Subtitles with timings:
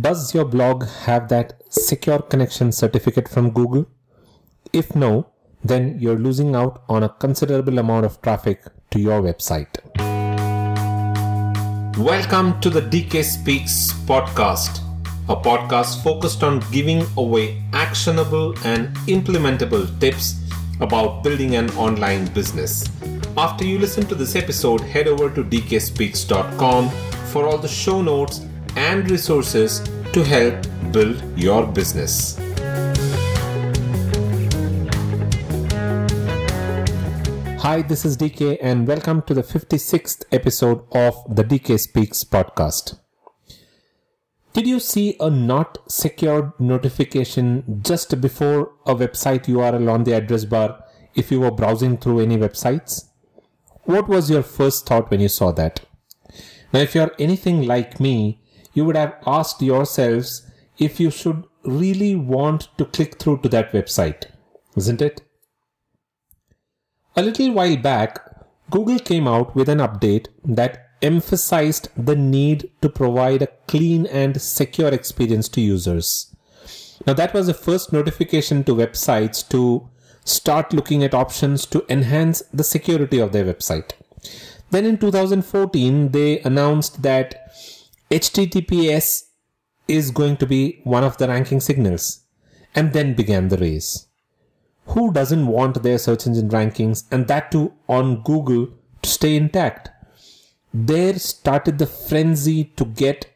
[0.00, 3.86] Does your blog have that secure connection certificate from Google?
[4.72, 5.28] If no,
[5.62, 9.78] then you're losing out on a considerable amount of traffic to your website.
[11.96, 14.80] Welcome to the DK Speaks podcast,
[15.28, 20.42] a podcast focused on giving away actionable and implementable tips
[20.80, 22.90] about building an online business.
[23.36, 26.90] After you listen to this episode, head over to dkspeaks.com
[27.30, 28.40] for all the show notes
[28.76, 29.80] and resources
[30.12, 32.38] to help build your business.
[37.60, 42.98] Hi, this is DK, and welcome to the 56th episode of the DK Speaks podcast.
[44.52, 50.44] Did you see a not secured notification just before a website URL on the address
[50.44, 50.84] bar
[51.14, 53.08] if you were browsing through any websites?
[53.84, 55.80] What was your first thought when you saw that?
[56.72, 58.40] Now, if you're anything like me,
[58.74, 63.72] you would have asked yourselves if you should really want to click through to that
[63.72, 64.26] website,
[64.76, 65.22] isn't it?
[67.16, 68.20] A little while back,
[68.70, 74.40] Google came out with an update that emphasized the need to provide a clean and
[74.40, 76.34] secure experience to users.
[77.06, 79.88] Now, that was the first notification to websites to
[80.24, 83.92] start looking at options to enhance the security of their website.
[84.70, 87.52] Then in 2014, they announced that
[88.14, 89.24] HTTPS
[89.88, 92.20] is going to be one of the ranking signals.
[92.72, 94.06] And then began the race.
[94.86, 98.68] Who doesn't want their search engine rankings and that too on Google
[99.02, 99.90] to stay intact?
[100.72, 103.26] There started the frenzy to get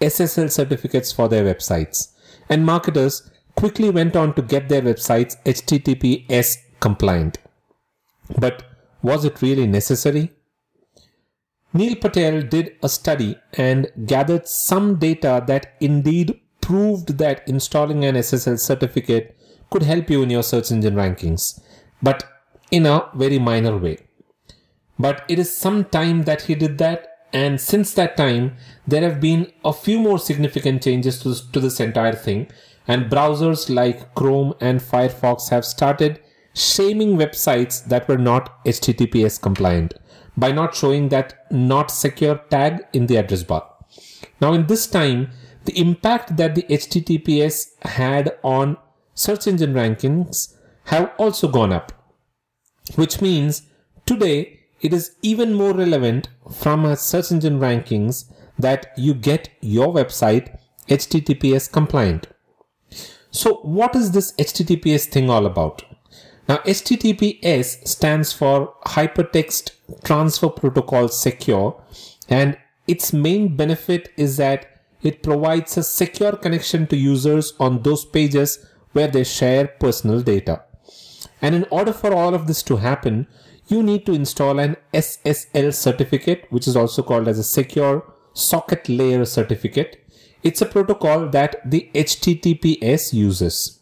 [0.00, 2.12] SSL certificates for their websites.
[2.50, 7.38] And marketers quickly went on to get their websites HTTPS compliant.
[8.38, 8.62] But
[9.00, 10.32] was it really necessary?
[11.74, 18.14] Neil Patel did a study and gathered some data that indeed proved that installing an
[18.14, 19.38] SSL certificate
[19.70, 21.60] could help you in your search engine rankings,
[22.02, 22.24] but
[22.70, 23.96] in a very minor way.
[24.98, 28.56] But it is some time that he did that, and since that time,
[28.86, 32.50] there have been a few more significant changes to, to this entire thing,
[32.86, 36.20] and browsers like Chrome and Firefox have started
[36.54, 39.94] shaming websites that were not HTTPS compliant
[40.36, 43.68] by not showing that not secure tag in the address bar.
[44.40, 45.30] Now, in this time,
[45.64, 48.76] the impact that the HTTPS had on
[49.14, 50.54] search engine rankings
[50.84, 51.92] have also gone up,
[52.96, 53.62] which means
[54.06, 58.24] today it is even more relevant from a search engine rankings
[58.58, 62.26] that you get your website HTTPS compliant.
[63.30, 65.84] So, what is this HTTPS thing all about?
[66.48, 69.70] Now, HTTPS stands for Hypertext
[70.02, 71.80] Transfer Protocol Secure,
[72.28, 72.58] and
[72.88, 78.64] its main benefit is that it provides a secure connection to users on those pages
[78.92, 80.62] where they share personal data.
[81.40, 83.26] And in order for all of this to happen,
[83.68, 88.88] you need to install an SSL certificate, which is also called as a secure socket
[88.88, 90.04] layer certificate.
[90.42, 93.80] It's a protocol that the HTTPS uses.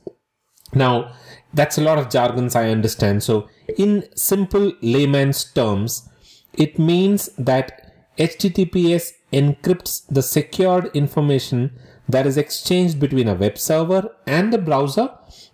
[0.74, 1.12] Now,
[1.52, 3.22] that's a lot of jargons I understand.
[3.22, 6.08] So, in simple layman's terms,
[6.54, 11.72] it means that HTTPS encrypts the secured information
[12.08, 15.10] that is exchanged between a web server and the browser,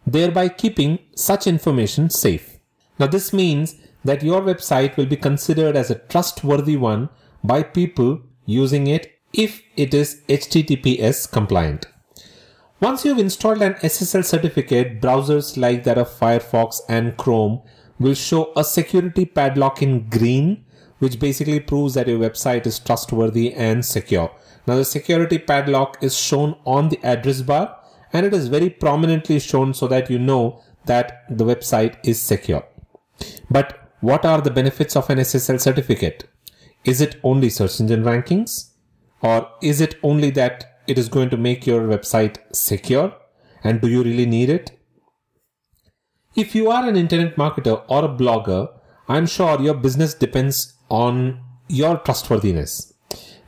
[0.06, 2.58] thereby keeping such information safe.
[2.98, 7.08] Now, this means that your website will be considered as a trustworthy one
[7.44, 11.86] by people using it if it is HTTPS compliant.
[12.78, 17.62] Once you've installed an SSL certificate, browsers like that of Firefox and Chrome
[17.98, 20.62] will show a security padlock in green,
[20.98, 24.30] which basically proves that your website is trustworthy and secure.
[24.66, 27.78] Now, the security padlock is shown on the address bar
[28.12, 32.62] and it is very prominently shown so that you know that the website is secure.
[33.50, 36.28] But what are the benefits of an SSL certificate?
[36.84, 38.72] Is it only search engine rankings?
[39.22, 43.14] Or is it only that it is going to make your website secure
[43.62, 44.72] and do you really need it?
[46.34, 48.68] If you are an internet marketer or a blogger,
[49.08, 52.92] I'm sure your business depends on your trustworthiness.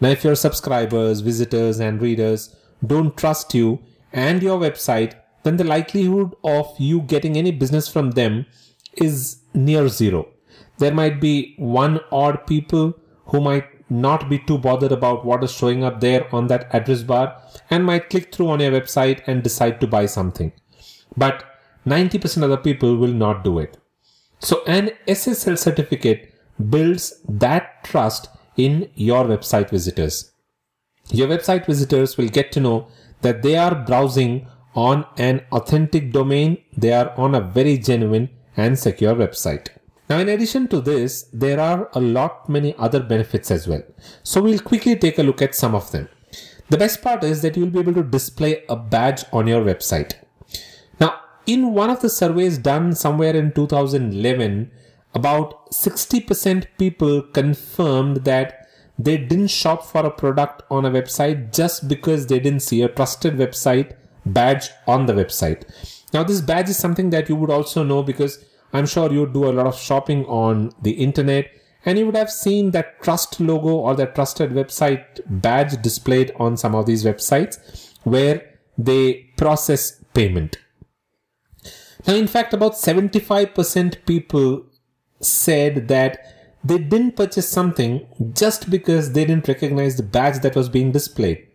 [0.01, 2.55] Now, if your subscribers, visitors, and readers
[2.87, 3.81] don't trust you
[4.13, 8.47] and your website, then the likelihood of you getting any business from them
[8.95, 10.29] is near zero.
[10.79, 12.95] There might be one odd people
[13.27, 17.03] who might not be too bothered about what is showing up there on that address
[17.03, 17.41] bar
[17.71, 20.53] and might click through on your website and decide to buy something.
[21.17, 21.45] But
[21.87, 23.79] 90% of the people will not do it.
[24.41, 26.35] So an SSL certificate
[26.71, 30.33] builds that trust in your website visitors.
[31.11, 32.89] your website visitors will get to know
[33.23, 38.79] that they are browsing on an authentic domain, they are on a very genuine and
[38.79, 39.69] secure website.
[40.09, 43.83] Now, in addition to this, there are a lot many other benefits as well.
[44.23, 46.09] So we'll quickly take a look at some of them.
[46.71, 50.15] The best part is that you'll be able to display a badge on your website.
[51.01, 54.71] Now, in one of the surveys done somewhere in 2011,
[55.15, 58.69] about 60% people confirmed that
[58.99, 62.89] they didn't shop for a product on a website just because they didn't see a
[62.89, 63.95] trusted website
[64.27, 65.63] badge on the website.
[66.13, 69.49] Now, this badge is something that you would also know because I'm sure you do
[69.49, 71.51] a lot of shopping on the internet
[71.85, 76.57] and you would have seen that trust logo or that trusted website badge displayed on
[76.57, 80.59] some of these websites where they process payment.
[82.07, 84.67] Now, in fact, about 75% people
[85.21, 86.19] said that
[86.63, 91.47] they didn't purchase something just because they didn't recognize the badge that was being displayed.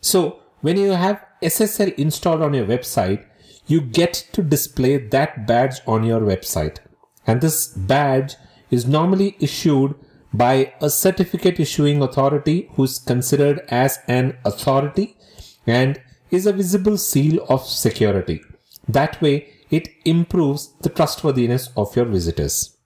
[0.00, 3.24] So, when you have SSL installed on your website,
[3.66, 6.78] you get to display that badge on your website.
[7.26, 8.36] And this badge
[8.70, 9.94] is normally issued
[10.32, 15.16] by a certificate issuing authority who's considered as an authority
[15.66, 16.00] and
[16.30, 18.42] is a visible seal of security.
[18.88, 22.76] That way, it improves the trustworthiness of your visitors.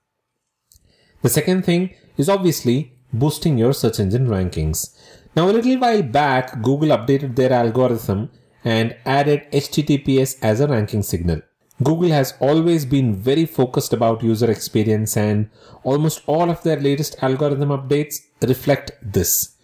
[1.21, 4.95] The second thing is obviously boosting your search engine rankings.
[5.35, 8.29] Now, a little while back, Google updated their algorithm
[8.63, 11.41] and added HTTPS as a ranking signal.
[11.83, 15.49] Google has always been very focused about user experience, and
[15.83, 19.55] almost all of their latest algorithm updates reflect this.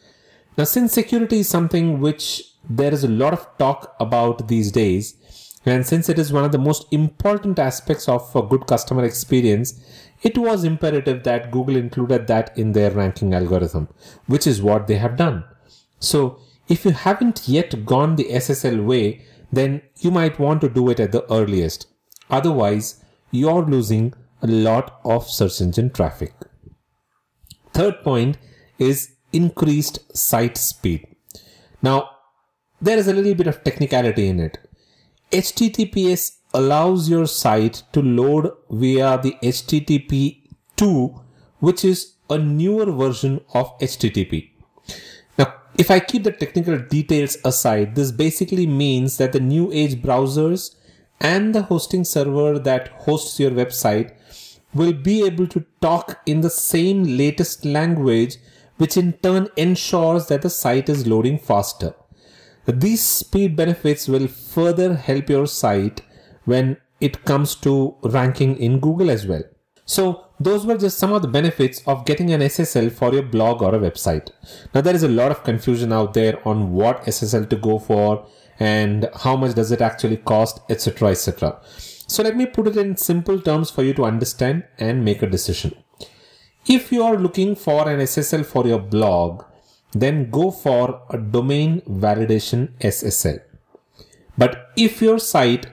[0.58, 5.16] Now, since security is something which there is a lot of talk about these days,
[5.66, 9.80] and since it is one of the most important aspects of a good customer experience,
[10.24, 13.90] it was imperative that Google included that in their ranking algorithm,
[14.26, 15.44] which is what they have done.
[16.00, 20.90] So, if you haven't yet gone the SSL way, then you might want to do
[20.90, 21.88] it at the earliest.
[22.30, 26.34] Otherwise, you're losing a lot of search engine traffic.
[27.74, 28.38] Third point
[28.78, 31.08] is increased site speed.
[31.81, 32.10] Now,
[32.81, 34.58] there is a little bit of technicality in it.
[35.31, 41.24] HTTPS allows your site to load via the HTTP2,
[41.60, 44.52] which is a newer version of HTTP.
[45.77, 50.75] If I keep the technical details aside, this basically means that the new age browsers
[51.21, 54.15] and the hosting server that hosts your website
[54.74, 58.38] will be able to talk in the same latest language,
[58.77, 61.94] which in turn ensures that the site is loading faster.
[62.65, 66.01] These speed benefits will further help your site
[66.45, 69.44] when it comes to ranking in Google as well.
[69.85, 73.62] So, those were just some of the benefits of getting an SSL for your blog
[73.62, 74.30] or a website.
[74.74, 78.28] Now, there is a lot of confusion out there on what SSL to go for
[78.60, 81.10] and how much does it actually cost, etc.
[81.10, 81.60] etc.
[81.66, 85.28] So, let me put it in simple terms for you to understand and make a
[85.28, 85.75] decision.
[86.68, 89.44] If you are looking for an SSL for your blog,
[89.92, 93.39] then go for a domain validation SSL.
[94.38, 95.68] But if your site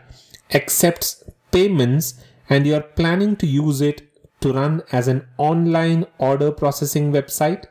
[0.53, 2.15] accepts payments
[2.49, 4.03] and you are planning to use it
[4.45, 7.65] to run as an online order processing website,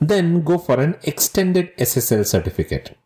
[0.00, 2.96] then go for an extended SSL certificate.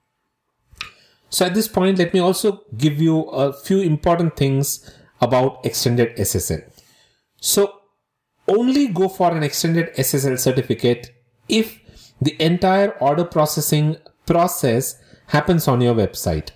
[1.30, 6.14] So at this point, let me also give you a few important things about extended
[6.16, 6.62] SSL.
[7.40, 7.80] So
[8.46, 11.10] only go for an extended SSL certificate
[11.48, 11.80] if
[12.20, 13.96] the entire order processing
[14.26, 16.50] process happens on your website.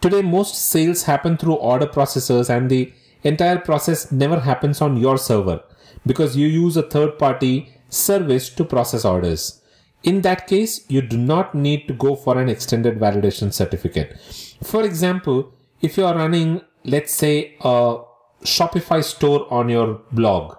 [0.00, 2.92] Today, most sales happen through order processors and the
[3.22, 5.62] entire process never happens on your server
[6.06, 9.60] because you use a third party service to process orders.
[10.02, 14.18] In that case, you do not need to go for an extended validation certificate.
[14.62, 17.98] For example, if you are running, let's say, a
[18.42, 20.56] Shopify store on your blog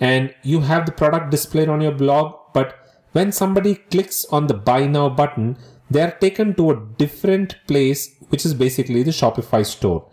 [0.00, 2.78] and you have the product displayed on your blog, but
[3.12, 5.56] when somebody clicks on the buy now button,
[5.90, 10.06] they are taken to a different place, which is basically the Shopify store.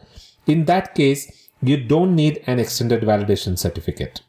[0.48, 4.22] In that case, you don't need an extended validation certificate.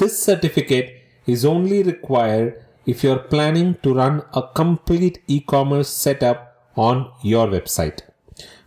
[0.00, 7.12] This certificate is only required if you're planning to run a complete e-commerce setup on
[7.22, 8.00] your website.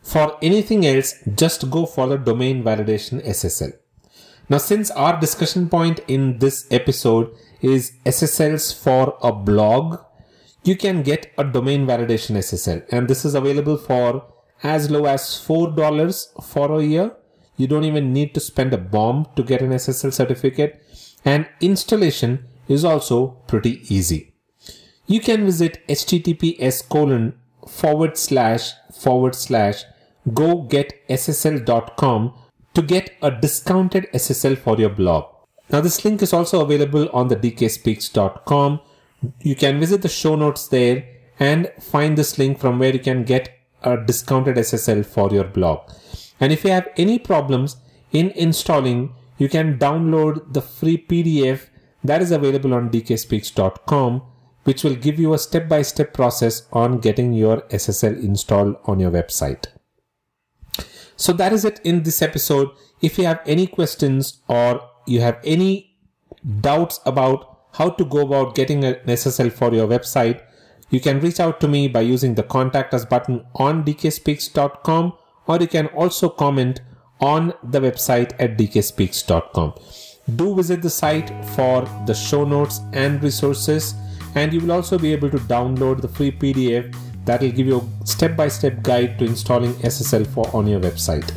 [0.03, 3.73] For anything else, just go for the domain validation SSL.
[4.47, 10.01] Now, since our discussion point in this episode is SSLs for a blog,
[10.63, 14.23] you can get a domain validation SSL, and this is available for
[14.61, 17.15] as low as $4 for a year.
[17.57, 20.79] You don't even need to spend a bomb to get an SSL certificate,
[21.25, 24.34] and installation is also pretty easy.
[25.13, 27.24] you can visit https colon
[27.68, 29.84] forward slash forward slash
[30.34, 32.34] go get ssl.com
[32.74, 35.25] to get a discounted SSL for your blog.
[35.70, 38.80] Now, this link is also available on the dkspeaks.com.
[39.42, 41.08] You can visit the show notes there
[41.39, 45.89] and find this link from where you can get a discounted SSL for your blog.
[46.39, 47.77] And if you have any problems
[48.12, 51.67] in installing, you can download the free PDF
[52.03, 54.21] that is available on dkspeaks.com,
[54.63, 58.99] which will give you a step by step process on getting your SSL installed on
[58.99, 59.67] your website.
[61.15, 62.71] So that is it in this episode.
[63.01, 65.95] If you have any questions or you have any
[66.61, 70.41] doubts about how to go about getting an SSL for your website,
[70.89, 75.13] you can reach out to me by using the contact us button on dkspeaks.com
[75.47, 76.81] or you can also comment
[77.20, 79.74] on the website at dkspeaks.com.
[80.36, 83.93] Do visit the site for the show notes and resources,
[84.36, 87.77] and you will also be able to download the free PDF that will give you
[87.77, 91.29] a step-by-step guide to installing SSL for on your website.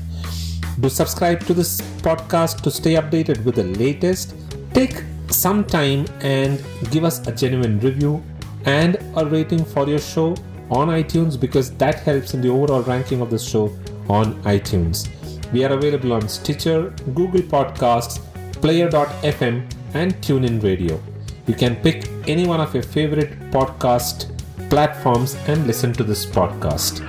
[0.81, 4.35] Do subscribe to this podcast to stay updated with the latest.
[4.75, 8.23] Take some time and give us a genuine review
[8.67, 10.37] and a rating for your show
[10.71, 13.75] on iTunes because that helps in the overall ranking of the show
[14.09, 15.09] on iTunes.
[15.53, 18.21] We are available on Stitcher, Google Podcasts,
[18.61, 21.01] Player.fm, and TuneIn Radio.
[21.47, 24.33] You can pick any one of your favorite podcast
[24.71, 27.01] platforms and listen to this podcast.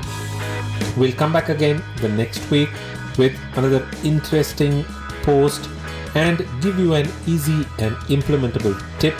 [0.96, 2.70] We'll come back again the next week
[3.18, 4.84] with another interesting
[5.24, 5.68] post
[6.14, 9.16] and give you an easy and implementable tip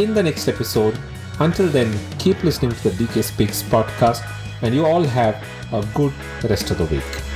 [0.00, 0.98] in the next episode.
[1.38, 4.28] Until then, keep listening to the DK Speaks podcast
[4.62, 5.36] and you all have
[5.72, 6.12] a good
[6.44, 7.27] rest of the week.